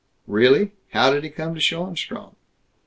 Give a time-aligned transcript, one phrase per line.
[0.25, 0.71] "Really?
[0.93, 2.33] How did he come to Schoenstrom?"